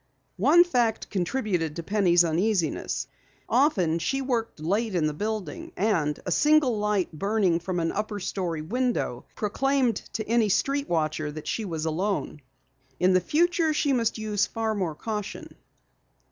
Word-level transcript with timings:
One 0.41 0.63
fact 0.63 1.11
contributed 1.11 1.75
to 1.75 1.83
Penny's 1.83 2.23
uneasiness. 2.23 3.05
Often 3.47 3.99
she 3.99 4.19
worked 4.19 4.59
late 4.59 4.95
in 4.95 5.05
the 5.05 5.13
building, 5.13 5.73
and 5.77 6.19
a 6.25 6.31
single 6.31 6.79
light 6.79 7.11
burning 7.13 7.59
from 7.59 7.79
an 7.79 7.91
upper 7.91 8.19
story 8.19 8.63
window 8.63 9.25
proclaimed 9.35 9.97
to 10.13 10.27
any 10.27 10.49
street 10.49 10.89
watcher 10.89 11.31
that 11.31 11.45
she 11.47 11.65
was 11.65 11.85
alone. 11.85 12.41
In 12.99 13.13
the 13.13 13.21
future 13.21 13.75
she 13.75 13.93
must 13.93 14.17
use 14.17 14.47
far 14.47 14.73
more 14.73 14.95
caution. 14.95 15.53